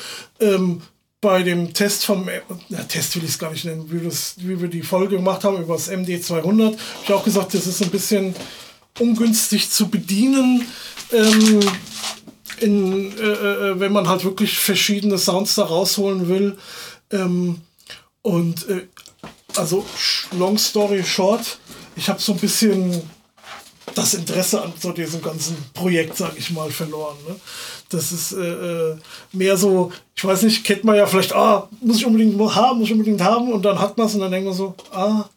[0.40, 0.82] Ähm,
[1.20, 2.28] bei dem Test vom,
[2.68, 5.44] na, Test will ich es gar nicht nennen, wie, das, wie wir die Folge gemacht
[5.44, 8.34] haben über das MD200, habe ich auch gesagt, das ist ein bisschen
[8.98, 10.66] ungünstig zu bedienen.
[11.12, 11.60] Ähm,
[12.60, 16.56] in, äh, äh, wenn man halt wirklich verschiedene Sounds da rausholen will.
[17.10, 17.60] Ähm,
[18.22, 18.86] und äh,
[19.56, 19.84] also
[20.32, 21.58] long story short,
[21.96, 23.02] ich habe so ein bisschen
[23.94, 27.16] das Interesse an so diesem ganzen Projekt, sag ich mal, verloren.
[27.28, 27.36] Ne?
[27.90, 28.96] Das ist äh, äh,
[29.32, 32.88] mehr so, ich weiß nicht, kennt man ja vielleicht, ah, muss ich unbedingt haben, muss
[32.88, 35.28] ich unbedingt haben und dann hat man es und dann denkt man so, ah,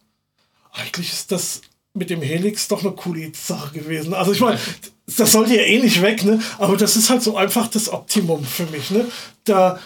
[0.72, 1.62] eigentlich ist das
[1.96, 4.14] mit dem Helix doch eine coole Sache gewesen.
[4.14, 4.60] Also ich meine,
[5.18, 6.40] das sollte ja eh nicht weg, ne?
[6.58, 9.06] Aber das ist halt so einfach das Optimum für mich, ne?
[9.46, 9.80] Da,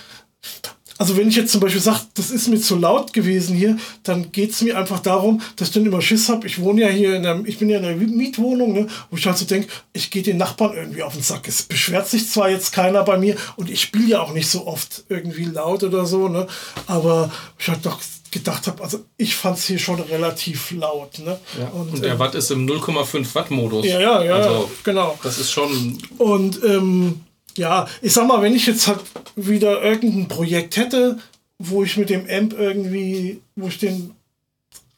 [1.00, 4.34] also wenn ich jetzt zum Beispiel sage, das ist mir zu laut gewesen hier, dann
[4.34, 6.46] geht es mir einfach darum, dass ich dann immer Schiss habe.
[6.46, 9.26] Ich wohne ja hier in der, ich bin ja in einer Mietwohnung, ne, wo ich
[9.26, 11.48] halt so denke, ich gehe den Nachbarn irgendwie auf den Sack.
[11.48, 14.68] Es beschwert sich zwar jetzt keiner bei mir und ich spiele ja auch nicht so
[14.68, 16.48] oft irgendwie laut oder so, ne,
[16.86, 21.20] aber ich halt doch gedacht habe, also ich fand es hier schon relativ laut.
[21.20, 21.40] Ne?
[21.58, 21.70] Ja.
[21.70, 23.86] Und, und, der äh, Watt ist im 0,5 Watt Modus.
[23.86, 25.18] Ja, ja, ja, also, genau.
[25.24, 25.98] Das ist schon.
[26.18, 27.22] Und ähm,
[27.60, 29.02] ja, ich sag mal, wenn ich jetzt halt
[29.36, 31.20] wieder irgendein Projekt hätte,
[31.60, 34.12] wo ich mit dem Amp irgendwie, wo ich den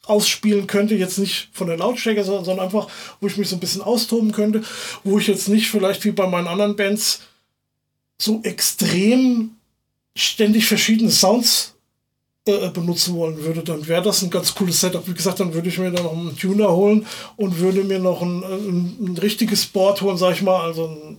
[0.04, 2.88] ausspielen könnte, jetzt nicht von der Lautstärke, sondern einfach,
[3.20, 4.62] wo ich mich so ein bisschen austoben könnte,
[5.04, 7.22] wo ich jetzt nicht vielleicht wie bei meinen anderen Bands
[8.20, 9.56] so extrem
[10.16, 11.74] ständig verschiedene Sounds
[12.46, 15.06] äh, benutzen wollen würde, dann wäre das ein ganz cooles Setup.
[15.08, 18.22] Wie gesagt, dann würde ich mir dann noch einen Tuner holen und würde mir noch
[18.22, 21.18] ein, ein, ein richtiges Board holen, sag ich mal, also ein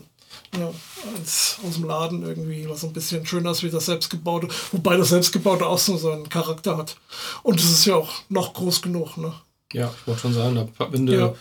[0.57, 0.71] ja,
[1.17, 5.09] als aus dem Laden irgendwie, was ein bisschen schöner ist wie das selbstgebaute, wobei das
[5.09, 6.97] selbstgebaute auch so seinen Charakter hat.
[7.43, 9.33] Und es ist ja auch noch groß genug, ne?
[9.73, 11.33] Ja, ich wollte schon sagen, wenn du ja.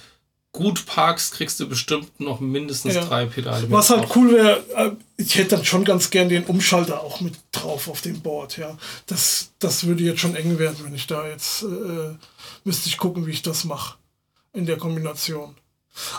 [0.52, 3.04] gut parkst, kriegst du bestimmt noch mindestens ja.
[3.04, 3.70] drei Pedale.
[3.70, 4.16] Was halt drauf.
[4.16, 8.00] cool wäre, äh, ich hätte dann schon ganz gern den Umschalter auch mit drauf auf
[8.00, 8.78] dem Board, ja.
[9.06, 12.16] Das, das würde jetzt schon eng werden, wenn ich da jetzt, äh,
[12.64, 13.96] müsste ich gucken, wie ich das mache
[14.54, 15.54] in der Kombination.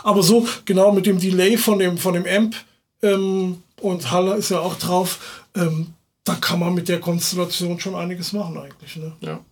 [0.02, 2.54] Aber so, genau mit dem Delay von dem, von dem Amp,
[3.04, 5.42] ähm, und Halle ist ja auch drauf.
[5.54, 8.96] Ähm, da kann man mit der Konstellation schon einiges machen eigentlich.
[8.96, 9.12] Ne?
[9.20, 9.44] Ja.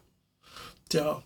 [0.92, 1.22] Ja.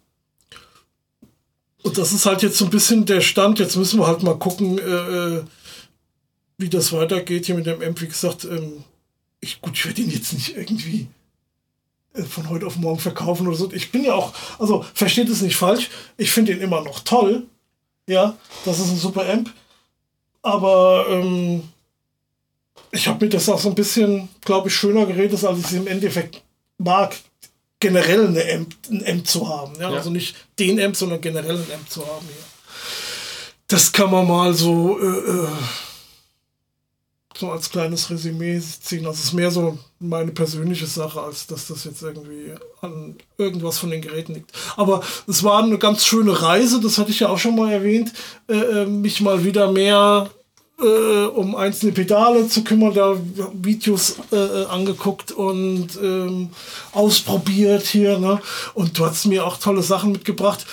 [1.83, 3.61] Und das ist halt jetzt so ein bisschen der Stand.
[3.61, 5.45] Jetzt müssen wir halt mal gucken, äh, äh
[6.59, 8.01] wie das weitergeht hier mit dem Amp.
[8.01, 8.83] Wie gesagt, ähm,
[9.41, 11.07] ich, gut, ich werde ihn jetzt nicht irgendwie
[12.15, 13.71] äh, von heute auf morgen verkaufen oder so.
[13.73, 17.47] Ich bin ja auch, also versteht es nicht falsch, ich finde ihn immer noch toll.
[18.09, 19.53] Ja, das ist ein super Amp.
[20.43, 21.63] Aber ähm,
[22.91, 25.73] ich habe mir das auch so ein bisschen, glaube ich, schöner geredet, als ich es
[25.73, 26.43] im Endeffekt
[26.79, 27.17] mag,
[27.81, 29.75] generell eine Amp, ein Amp zu haben.
[29.77, 29.91] Ja?
[29.91, 29.97] ja?
[29.97, 32.27] Also nicht den Amp, sondern generell ein Amp zu haben.
[32.27, 32.45] Ja.
[33.69, 35.49] Das kann man mal so, äh, äh,
[37.37, 39.07] so als kleines Resümee ziehen.
[39.07, 43.79] Also es ist mehr so meine persönliche Sache, als dass das jetzt irgendwie an irgendwas
[43.79, 44.53] von den Geräten liegt.
[44.77, 48.13] Aber es war eine ganz schöne Reise, das hatte ich ja auch schon mal erwähnt,
[48.49, 50.31] äh, äh mich mal wieder mehr
[50.81, 53.17] äh, um einzelne Pedale zu kümmern, da
[53.55, 56.51] Videos äh, äh, angeguckt und ähm,
[56.93, 58.19] ausprobiert hier.
[58.19, 58.41] Ne?
[58.75, 60.67] Und du hast mir auch tolle Sachen mitgebracht,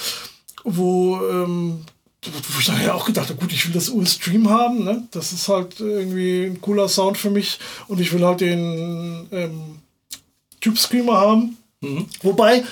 [0.63, 1.85] wo, ähm,
[2.21, 4.83] wo ich nachher auch gedacht habe, gut, ich will das US-Stream haben.
[4.83, 5.07] Ne?
[5.11, 7.59] Das ist halt irgendwie ein cooler Sound für mich.
[7.87, 9.79] Und ich will halt den ähm,
[10.59, 11.57] Tube Screamer haben.
[11.81, 12.07] Mhm.
[12.21, 12.63] Wobei,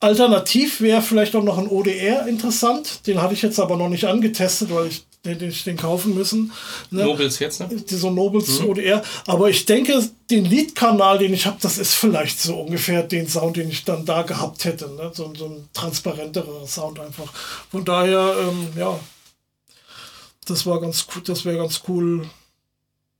[0.00, 3.06] Alternativ wäre vielleicht auch noch ein ODR interessant.
[3.06, 6.52] Den hatte ich jetzt aber noch nicht angetestet, weil ich hätte ich den kaufen müssen.
[6.90, 7.04] Ne?
[7.04, 7.68] Nobles jetzt, ne?
[7.68, 8.70] Dieser Nobles mhm.
[8.70, 9.02] ODR.
[9.26, 13.56] Aber ich denke, den Lead-Kanal, den ich habe, das ist vielleicht so ungefähr den Sound,
[13.56, 14.88] den ich dann da gehabt hätte.
[14.90, 15.10] Ne?
[15.14, 17.32] So, so ein transparenterer Sound einfach.
[17.70, 18.98] Von daher, ähm, ja,
[20.46, 22.28] das war ganz cool, das wäre ganz cool.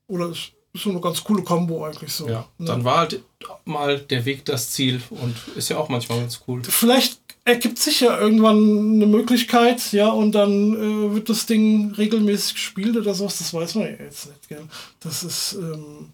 [0.06, 2.28] Oder ist so eine ganz coole Kombo eigentlich so.
[2.28, 2.66] Ja, ne?
[2.66, 3.22] dann war halt
[3.64, 6.62] mal der Weg das Ziel und ist ja auch manchmal ganz cool.
[6.62, 12.54] Vielleicht ergibt sich ja irgendwann eine Möglichkeit, ja, und dann äh, wird das Ding regelmäßig
[12.54, 14.64] gespielt oder sowas, das weiß man ja jetzt nicht, gell.
[15.00, 16.12] Das ist, ähm,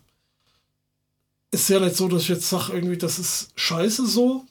[1.51, 4.45] ist ja nicht so, dass ich jetzt sage, irgendwie, das ist scheiße so.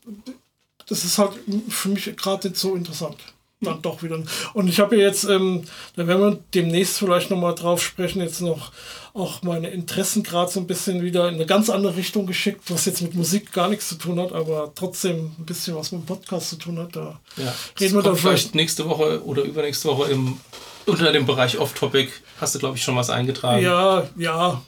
[0.88, 1.34] Das ist halt
[1.70, 3.18] für mich gerade nicht so interessant
[3.62, 4.22] dann doch wieder.
[4.54, 5.64] Und ich habe jetzt, ähm,
[5.96, 8.72] da werden wir demnächst vielleicht nochmal drauf sprechen, jetzt noch
[9.14, 12.86] auch meine Interessen gerade so ein bisschen wieder in eine ganz andere Richtung geschickt, was
[12.86, 16.06] jetzt mit Musik gar nichts zu tun hat, aber trotzdem ein bisschen was mit dem
[16.06, 16.96] Podcast zu tun hat.
[16.96, 20.38] Da ja, reden wir dann vielleicht nächste Woche oder übernächste Woche im,
[20.86, 22.10] unter dem Bereich Off-Topic.
[22.42, 23.64] Hast du, glaube ich, schon was eingetragen?
[23.64, 24.62] Ja, ja.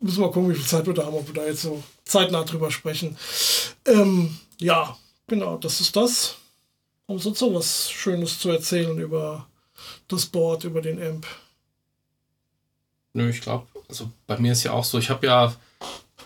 [0.00, 2.42] Müssen wir gucken, wie viel Zeit wir da haben, ob wir da jetzt so zeitnah
[2.42, 3.16] drüber sprechen.
[3.86, 4.96] Ähm, ja,
[5.28, 6.36] genau, das ist das.
[7.08, 9.46] Haben sonst so was Schönes zu erzählen über
[10.08, 11.26] das Board, über den Amp?
[13.12, 15.54] Nö, ich glaube, also bei mir ist ja auch so, ich habe ja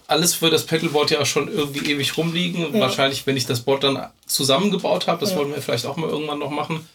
[0.07, 2.75] alles für das Pedalboard ja schon irgendwie ewig rumliegen.
[2.75, 2.81] Ja.
[2.81, 5.37] Wahrscheinlich, wenn ich das Board dann zusammengebaut habe, das ja.
[5.37, 6.89] wollen wir vielleicht auch mal irgendwann noch machen,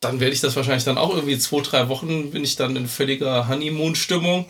[0.00, 2.88] dann werde ich das wahrscheinlich dann auch irgendwie zwei, drei Wochen bin ich dann in
[2.88, 4.46] völliger Honeymoon-Stimmung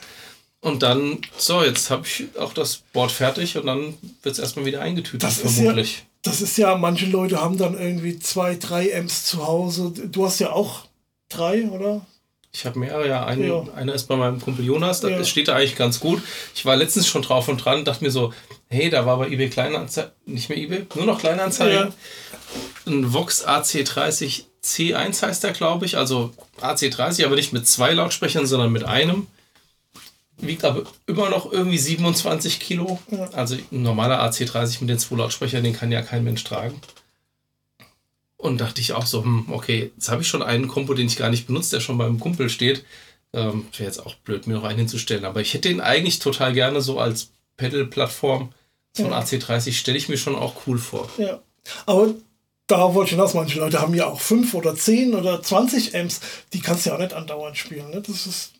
[0.61, 4.65] Und dann, so, jetzt habe ich auch das Board fertig und dann wird es erstmal
[4.65, 5.99] wieder eingetütet, Das ist vermutlich.
[5.99, 9.93] ja, das ist ja, manche Leute haben dann irgendwie zwei, drei Amps zu Hause.
[10.11, 10.87] Du hast ja auch
[11.29, 12.05] drei, oder?
[12.53, 13.25] Ich habe mehrere, ja.
[13.27, 13.65] Ein, Ja.
[13.75, 15.23] Einer ist bei meinem Kumpel Jonas, da Ja.
[15.25, 16.23] steht da eigentlich ganz gut.
[16.55, 18.33] Ich war letztens schon drauf und dran, dachte mir so,
[18.69, 21.93] hey, da war bei eBay Kleinanzeigen, nicht mehr eBay, nur noch Kleinanzeigen.
[22.87, 25.97] Ein Vox AC30 C1 heißt der, glaube ich.
[25.99, 29.27] Also AC30, aber nicht mit zwei Lautsprechern, sondern mit einem.
[30.38, 32.99] Wiegt aber immer noch irgendwie 27 Kilo.
[33.33, 36.81] Also ein normaler AC30 mit den zwei Lautsprechern, den kann ja kein Mensch tragen.
[38.37, 41.16] Und dachte ich auch so, hm, okay, jetzt habe ich schon einen Kompo, den ich
[41.16, 42.85] gar nicht benutze, der schon beim Kumpel steht.
[43.33, 45.25] Ähm, Wäre jetzt auch blöd, mir noch einen hinzustellen.
[45.25, 48.53] Aber ich hätte den eigentlich total gerne so als Pedal-Plattform.
[48.92, 49.20] So ein Ja.
[49.20, 51.09] AC30 stelle ich mir schon auch cool vor.
[51.16, 51.40] Ja.
[51.87, 52.14] Aber
[52.66, 56.20] darauf wollte ich hinaus, manche Leute haben ja auch fünf oder zehn oder 20 Amps,
[56.53, 57.90] die kannst du ja auch nicht andauernd spielen.
[57.90, 58.03] Ne?
[58.07, 58.53] Das ist,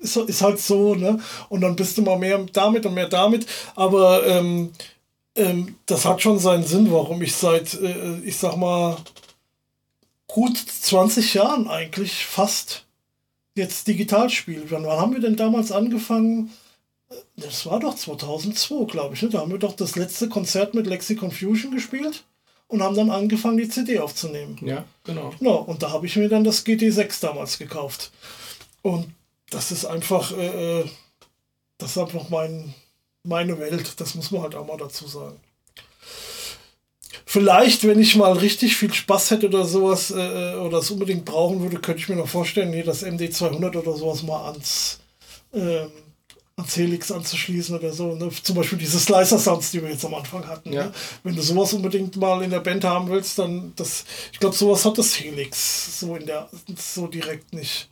[0.00, 1.20] ist, ist halt so, ne?
[1.48, 3.46] Und dann bist du mal mehr damit und mehr damit.
[3.74, 4.72] Aber ähm,
[5.36, 8.96] ähm, das hat schon seinen Sinn, warum ich seit, äh, ich sag mal,
[10.26, 12.84] gut 20 Jahren eigentlich fast
[13.54, 14.70] jetzt digital spiele.
[14.70, 16.50] Wann, wann haben wir denn damals angefangen?
[17.36, 19.22] Das war doch 2002, glaube ich.
[19.22, 19.30] Ne?
[19.30, 22.24] Da haben wir doch das letzte Konzert mit Lexicon Fusion gespielt
[22.68, 24.56] und haben dann angefangen, die CD aufzunehmen.
[24.62, 25.34] Ja, genau.
[25.40, 28.12] Ja, und da habe ich mir dann das GT6 damals gekauft.
[28.82, 29.12] Und
[29.50, 30.84] das ist einfach, äh, äh,
[31.78, 32.74] das ist einfach mein,
[33.24, 34.00] meine Welt.
[34.00, 35.38] Das muss man halt auch mal dazu sagen.
[37.26, 41.60] Vielleicht, wenn ich mal richtig viel Spaß hätte oder sowas, äh, oder es unbedingt brauchen
[41.60, 44.98] würde, könnte ich mir noch vorstellen, hier das MD200 oder sowas mal ans,
[45.52, 45.90] ähm,
[46.56, 48.14] ans Helix anzuschließen oder so.
[48.14, 48.30] Ne?
[48.42, 50.72] Zum Beispiel diese Slicer-Sounds, die wir jetzt am Anfang hatten.
[50.72, 50.86] Ja.
[50.86, 50.92] Ne?
[51.22, 54.84] Wenn du sowas unbedingt mal in der Band haben willst, dann das, ich glaube, sowas
[54.84, 57.89] hat das Helix so in der, so direkt nicht.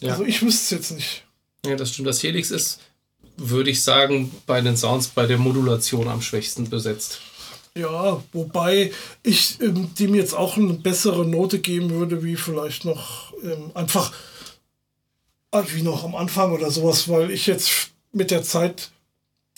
[0.00, 0.12] Ja.
[0.12, 1.24] Also ich wüsste es jetzt nicht.
[1.64, 2.08] Ja, das stimmt.
[2.08, 2.80] Das Helix ist,
[3.36, 7.20] würde ich sagen, bei den Sounds bei der Modulation am schwächsten besetzt.
[7.76, 8.90] Ja, wobei
[9.22, 14.14] ich ähm, dem jetzt auch eine bessere Note geben würde, wie vielleicht noch ähm, einfach
[15.50, 18.90] äh, wie noch am Anfang oder sowas, weil ich jetzt mit der Zeit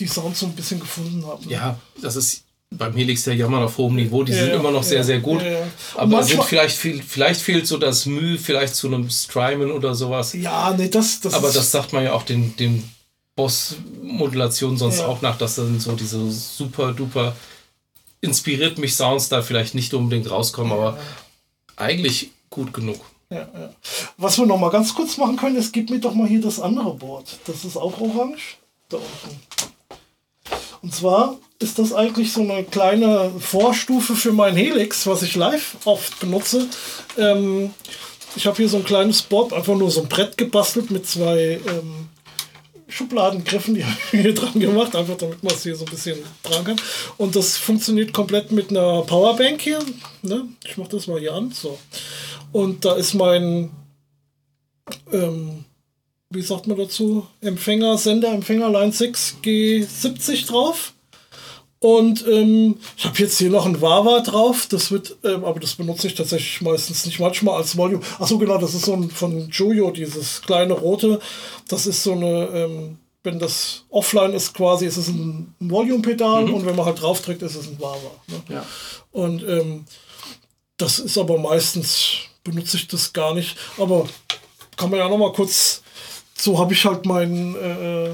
[0.01, 1.49] die Sounds so ein bisschen gefunden habe.
[1.49, 4.23] Ja, das ist beim Helix der Jammer auf hohem Niveau.
[4.23, 5.43] Die Ja, sind ja, immer noch sehr, ja, sehr gut.
[5.43, 5.61] ja.
[5.95, 9.95] Und Aber sind vielleicht, viel, vielleicht fehlt so das Mühe, vielleicht zu einem Strymon oder
[9.95, 10.35] sowas.
[10.35, 12.85] Ja, nee, das, das Aber das sagt man ja auch den, den
[13.37, 17.35] Boss-Modulationen sonst auch nach, dass dann so diese super duper
[18.21, 20.99] inspiriert mich Sounds da vielleicht nicht unbedingt rauskommen, aber
[21.77, 23.01] eigentlich gut genug.
[23.31, 23.71] Ja, ja.
[24.17, 26.59] Was wir noch mal ganz kurz machen können, ist, gib mir doch mal hier das
[26.61, 27.39] andere Board.
[27.47, 28.57] Das ist auch orange.
[28.89, 29.41] Da unten.
[30.83, 35.77] Und zwar ist das eigentlich so eine kleine Vorstufe für mein Helix, was ich live
[35.85, 36.69] oft benutze.
[37.17, 37.75] Ähm,
[38.37, 41.61] ich habe hier so ein kleines Board, einfach nur so ein Brett gebastelt mit zwei
[41.67, 42.09] ähm,
[42.87, 46.19] Schubladengriffen, die habe ich hier dran gemacht, einfach damit man es hier so ein bisschen
[46.45, 46.81] dran kann.
[47.17, 49.81] Und das funktioniert komplett mit einer Powerbank hier.
[50.23, 50.45] Ne?
[50.65, 51.51] Ich mache das mal hier an.
[51.51, 51.79] So.
[52.53, 53.71] Und da ist mein,
[55.13, 55.65] ähm,
[56.31, 60.93] wie sagt man dazu, Empfänger, Sender, Empfänger Line 6 G70 drauf.
[61.81, 64.67] Und ähm, ich habe jetzt hier noch ein Wawa drauf.
[64.69, 67.21] Das wird, ähm, aber das benutze ich tatsächlich meistens nicht.
[67.21, 68.03] Manchmal als Volume.
[68.19, 71.21] Achso, genau, das ist so ein von Joyo, dieses kleine rote.
[71.69, 76.67] Das ist so eine, ähm, wenn das offline ist quasi, ist es ein Volume-Pedal und
[76.67, 78.11] wenn man halt drauf drückt, ist es ein Wawa.
[78.27, 78.43] Ne?
[78.49, 78.67] Ja.
[79.13, 79.85] Und ähm,
[80.79, 83.57] das ist aber meistens, benutze ich das gar nicht.
[83.79, 84.09] Aber
[84.77, 85.83] kann man ja noch mal kurz,
[86.37, 88.11] so habe ich halt mein, äh,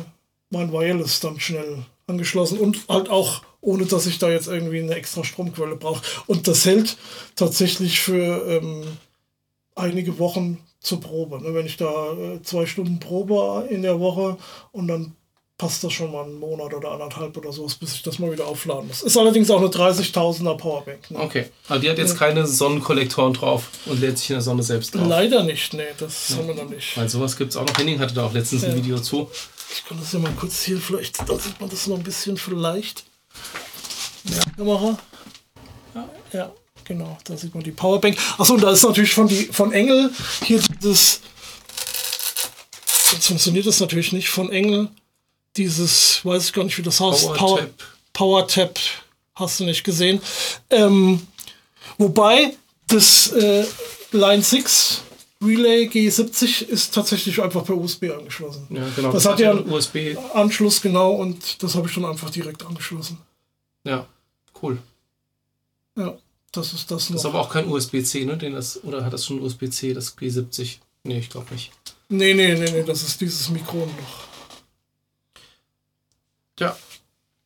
[0.50, 4.94] mein Wireless dann schnell angeschlossen und halt auch ohne dass ich da jetzt irgendwie eine
[4.94, 6.02] extra Stromquelle brauche.
[6.26, 6.96] Und das hält
[7.34, 8.82] tatsächlich für ähm,
[9.74, 11.42] einige Wochen zur Probe.
[11.42, 11.54] Ne?
[11.54, 14.36] Wenn ich da äh, zwei Stunden probe in der Woche
[14.72, 15.16] und dann
[15.56, 18.46] passt das schon mal einen Monat oder anderthalb oder sowas, bis ich das mal wieder
[18.46, 19.02] aufladen muss.
[19.02, 21.10] Ist allerdings auch eine 30.000er Powerbank.
[21.12, 21.20] Ne?
[21.20, 21.46] Okay.
[21.68, 25.06] Aber die hat jetzt keine Sonnenkollektoren drauf und lädt sich in der Sonne selbst drauf.
[25.06, 26.96] Leider nicht, nee, das haben wir noch nicht.
[26.96, 27.78] Weil sowas gibt es auch noch.
[27.78, 28.76] Henning hatte da auch letztens ein Ja.
[28.76, 29.30] Video zu.
[29.76, 32.36] Ich kann das ja mal kurz hier, vielleicht, da sieht man das noch ein bisschen
[32.36, 33.04] vielleicht.
[34.24, 34.96] Ja, Kamera.
[36.32, 36.52] Ja,
[36.84, 38.16] genau, da sieht man die Powerbank.
[38.38, 40.12] Achso, und da ist natürlich von, die, von Engel
[40.44, 41.20] hier dieses.
[43.12, 44.88] Jetzt funktioniert das natürlich nicht von Engel.
[45.56, 47.26] Dieses, weiß ich gar nicht, wie das heißt.
[47.34, 47.74] Power Power, Tap.
[48.12, 48.80] Power Tap
[49.34, 50.20] hast du nicht gesehen.
[50.70, 51.26] Ähm,
[51.98, 52.56] wobei
[52.86, 53.64] das äh,
[54.12, 55.02] Line 6
[55.44, 58.66] Relay G70 ist tatsächlich einfach per USB angeschlossen.
[58.70, 59.12] Ja, genau.
[59.12, 60.16] Das hat ja einen USB.
[60.34, 63.18] Anschluss, genau, und das habe ich dann einfach direkt angeschlossen.
[63.84, 64.06] Ja,
[64.62, 64.78] cool.
[65.96, 66.16] Ja,
[66.52, 67.16] das ist das Das noch.
[67.16, 68.36] ist aber auch kein USB-C, ne?
[68.36, 70.78] Den das, oder hat das schon USB-C, das G70?
[71.04, 71.72] Nee, ich glaube nicht.
[72.08, 74.24] nee, nee, nee, nee, das ist dieses Mikro noch.
[76.58, 76.76] Ja.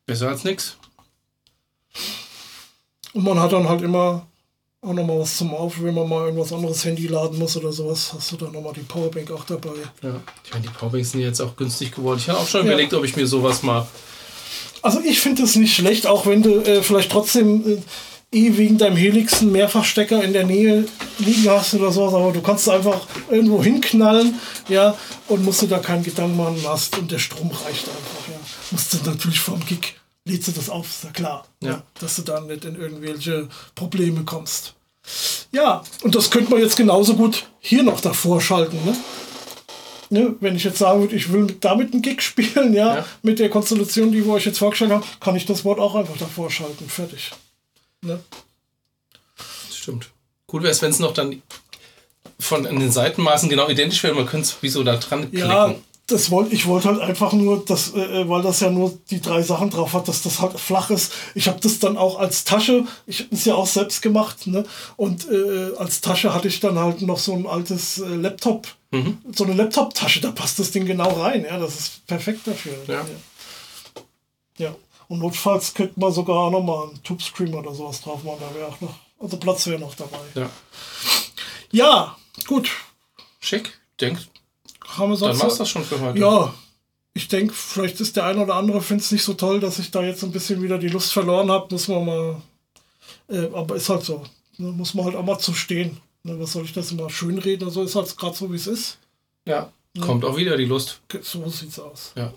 [0.05, 0.77] Besser als nix.
[3.13, 4.27] Und man hat dann halt immer
[4.81, 8.13] auch nochmal was zum Auf, wenn man mal irgendwas anderes Handy laden muss oder sowas,
[8.15, 9.71] hast du dann nochmal die Powerbank auch dabei.
[10.01, 10.21] Ja.
[10.45, 12.19] Ich meine, die Powerbanks sind jetzt auch günstig geworden.
[12.19, 12.71] Ich habe auch schon Ja.
[12.73, 13.85] überlegt, ob ich mir sowas mal.
[14.81, 17.81] Also ich finde es nicht schlecht, auch wenn du äh, vielleicht trotzdem
[18.31, 20.85] äh, eh wegen deinem Helix einen Mehrfachstecker in der Nähe
[21.17, 24.35] liegen hast oder sowas, aber du kannst einfach irgendwo hinknallen,
[24.69, 24.95] ja,
[25.27, 28.39] und musst dir da keinen Gedanken machen hast und der Strom reicht einfach, ja.
[28.71, 29.95] Musst du natürlich vom Gig,
[30.29, 31.83] lädst du das auf, ist ja klar, Ja.
[31.99, 34.73] dass du dann nicht in irgendwelche Probleme kommst.
[35.51, 38.95] Ja, und das könnte man jetzt genauso gut hier noch davor schalten, ne?
[40.11, 43.05] Ne, wenn ich jetzt sagen würde, ich will damit einen Gig spielen, ja, Ja.
[43.21, 46.17] mit der Konstellation, die wir euch jetzt vorgestellt haben, kann ich das Wort auch einfach
[46.17, 46.89] davor schalten.
[46.89, 47.31] Fertig.
[48.01, 48.19] Ne?
[49.71, 50.09] Stimmt.
[50.51, 51.41] Cool wäre es, wenn es noch dann
[52.39, 54.15] von den Seitenmaßen genau identisch wäre.
[54.15, 55.49] Man könnte es wie so da dran klicken.
[55.49, 55.75] Ja,
[56.11, 59.41] das wollte ich wollte halt einfach nur, dass, äh, weil das ja nur die drei
[59.41, 61.13] Sachen drauf hat, dass das halt flach ist.
[61.35, 64.63] Ich habe das dann auch als Tasche, ich habe es ja auch selbst gemacht, ne?
[64.97, 68.67] Und äh, als Tasche hatte ich dann halt noch so ein altes äh, Laptop,
[69.35, 72.73] so eine Laptop-Tasche, da passt das Ding genau rein, ja, das ist perfekt dafür.
[72.87, 73.05] Ja.
[74.57, 74.75] Ja.
[75.07, 78.55] Und notfalls könnte man sogar auch nochmal einen Tube Screamer oder sowas drauf machen, da
[78.55, 80.19] wäre auch noch, also Platz wäre noch dabei.
[80.35, 80.49] Ja.
[81.71, 82.71] Ja, gut.
[83.39, 83.79] Schick.
[84.01, 84.19] Denk,
[84.97, 86.19] Haben wir dann sonst war's das schon für heute.
[86.19, 86.53] Ja,
[87.13, 89.91] ich denke, vielleicht ist der eine oder andere findet es nicht so toll, dass ich
[89.91, 91.67] da jetzt ein bisschen wieder die Lust verloren habe.
[91.71, 92.41] Muss man mal.
[93.27, 94.23] Äh, aber ist halt so.
[94.57, 95.97] Ne, muss man halt auch mal zu stehen.
[96.23, 97.65] Ne, was soll ich das immer schön reden?
[97.65, 98.97] Also ist halt gerade so, wie es ist.
[99.45, 99.71] Ja.
[99.99, 101.01] Kommt auch wieder die Lust.
[101.21, 102.13] So sieht's aus.
[102.15, 102.33] Ja.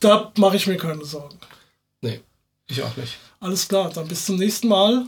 [0.00, 1.36] Da mache ich mir keine Sorgen.
[2.00, 2.20] Nee,
[2.68, 3.18] ich auch nicht.
[3.40, 5.06] Alles klar, dann bis zum nächsten Mal.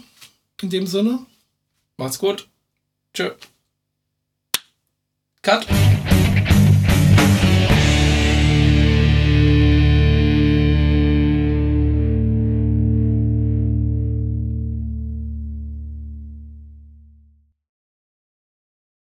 [0.61, 1.25] In dem Sinne.
[1.97, 2.49] Macht's gut.
[3.15, 3.31] Tschö.
[5.43, 5.67] Cut.